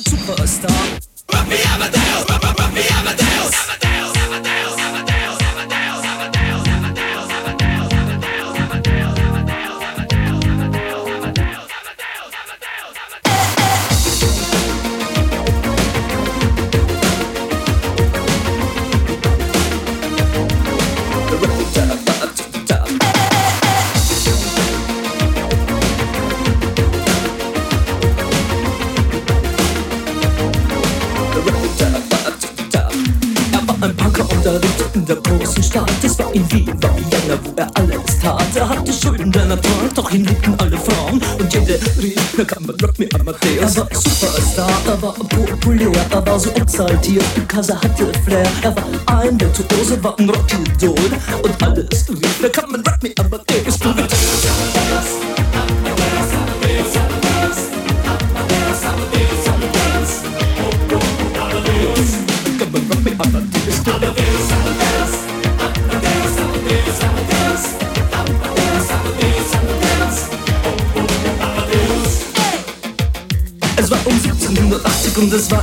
[0.00, 1.15] Superstar.
[40.12, 41.20] Ihn liebten alle Frauen.
[41.38, 43.76] Und jede rief, na kann man Rock me Amadeus.
[43.76, 48.46] Er war Superstar, er war populär, er war so exaltiert, because er hatte Flair.
[48.62, 50.94] Er war ein Virtuose, war ein Rockidol.
[51.42, 52.82] Und alles rief, na kann man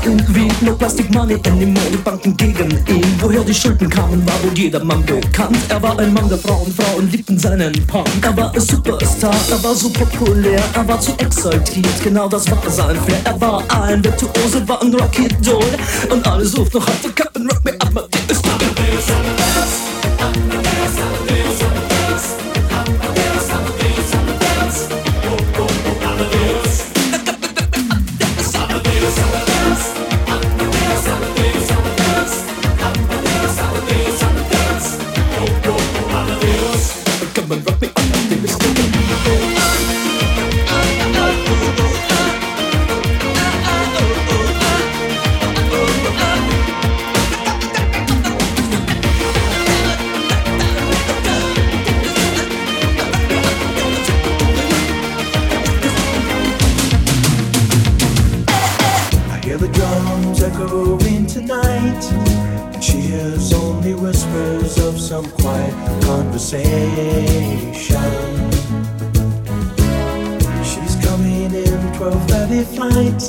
[0.03, 1.85] war irgendwie no Plastic Money anymore.
[1.91, 3.05] Die Banken gegen ihn.
[3.19, 5.57] Woher die Schulden kamen, war wohl jedermann bekannt.
[5.69, 8.07] Er war ein Mann der Frauen, Frauen liebten seinen Punk.
[8.21, 12.03] Er war ein Superstar, er war so populär, er war zu exaltiert.
[12.03, 13.21] Genau das war sein Flair.
[13.25, 15.63] Er war ein Virtuose, war ein Rocky Doll.
[16.09, 19.82] Und alle suchten noch heute Captain Rock me up, my paresseuse,
[70.63, 73.21] She's coming in 12:30 flight.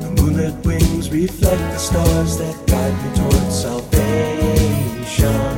[0.00, 5.54] The moonlit wings reflect the stars that guide me towards salvation.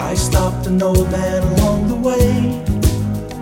[0.00, 2.62] I stopped an old man along the way,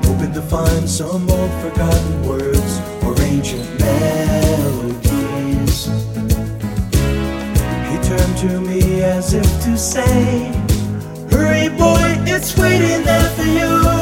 [0.06, 5.76] hoping to find some old forgotten words or ancient melodies.
[7.90, 10.61] He turned to me as if to say
[11.42, 14.01] Hurry, boy, it's waiting there for you.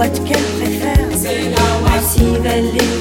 [0.00, 1.08] Watt qu'elle préfère.
[1.14, 2.99] C'est la Watt.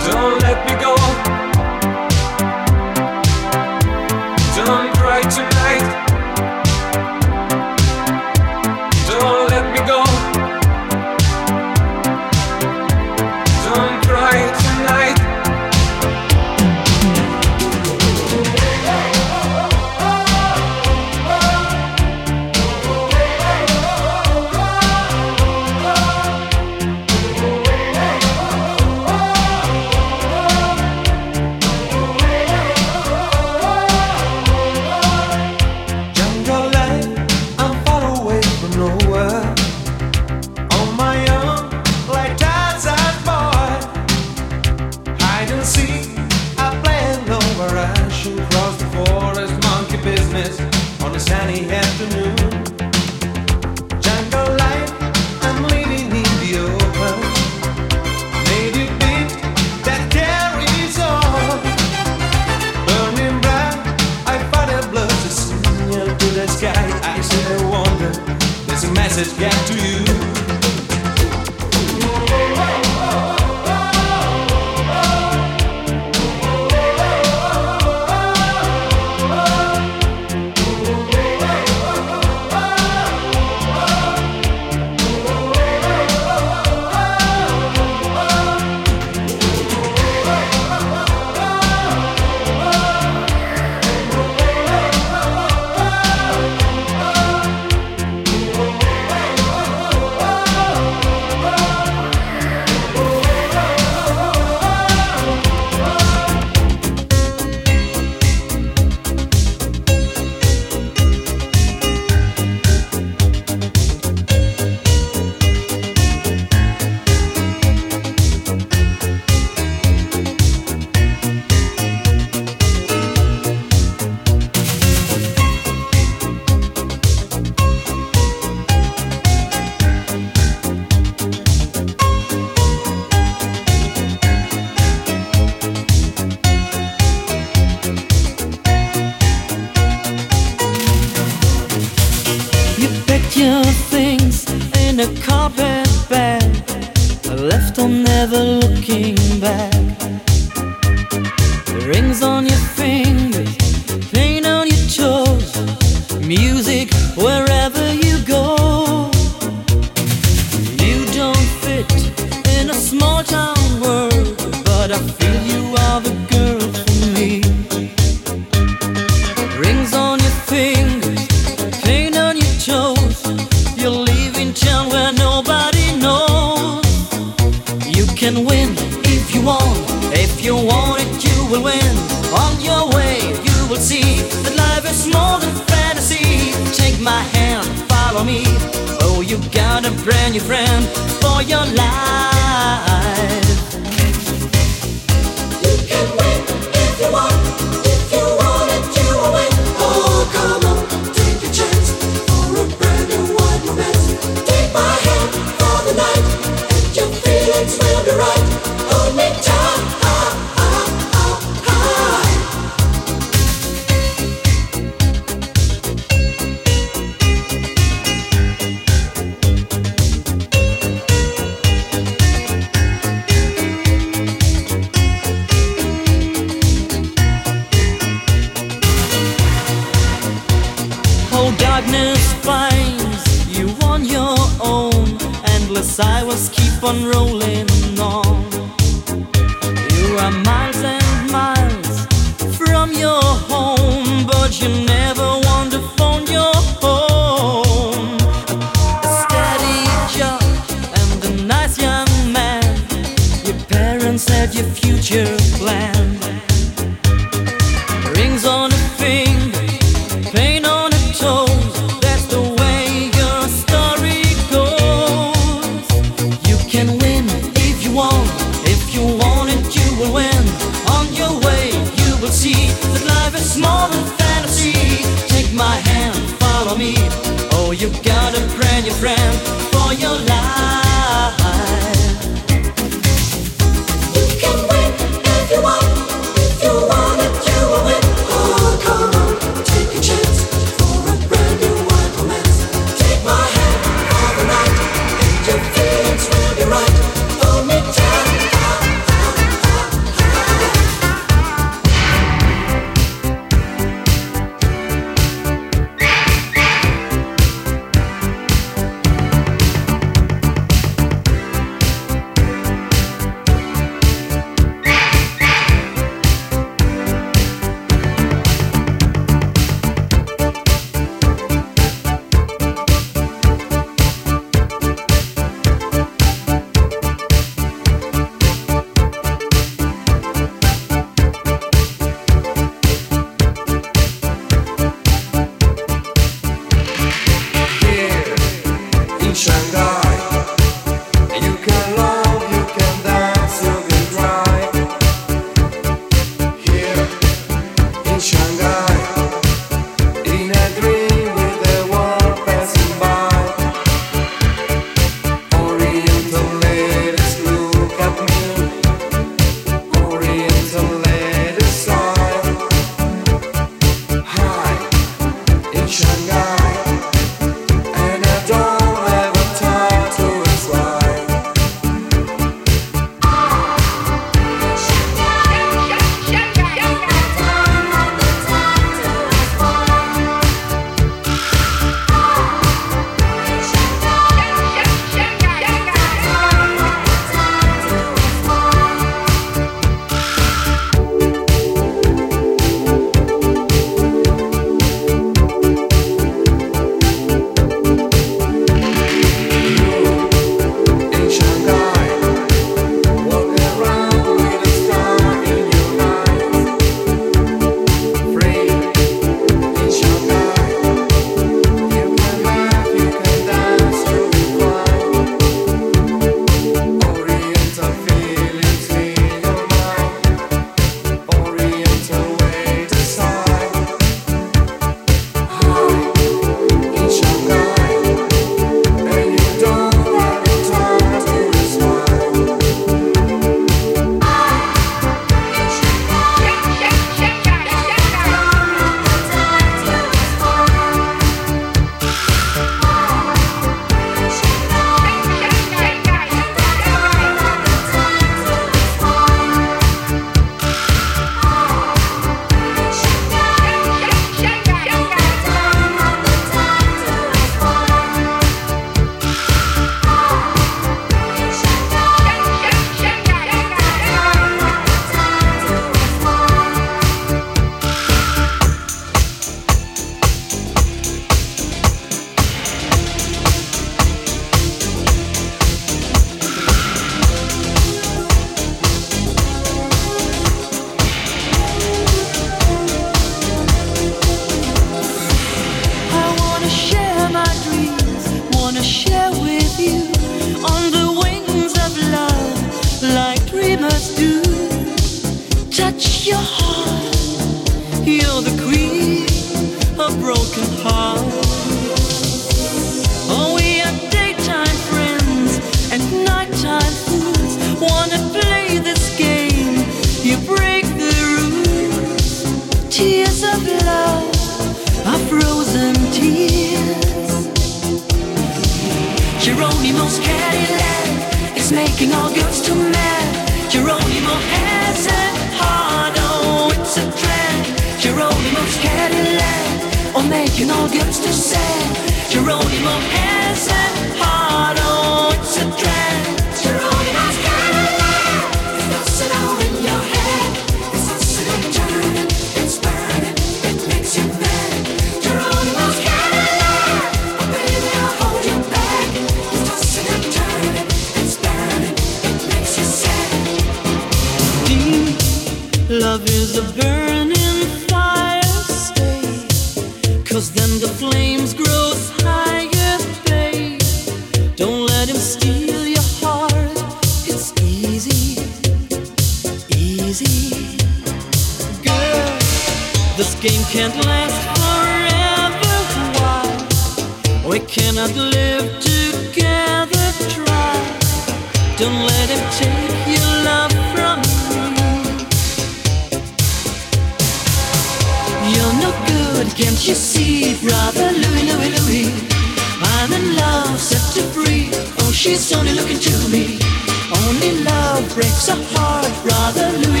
[598.81, 600.00] Heart, brother Louis.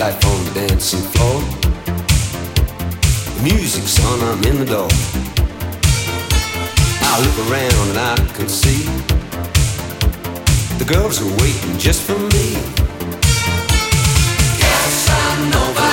[0.00, 1.42] Dancing floor.
[3.36, 4.88] The music's on, I'm in the door.
[7.02, 8.84] I look around and I can see
[10.78, 12.46] the girls are waiting just for me.
[14.58, 15.89] Yes, I know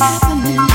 [0.00, 0.73] make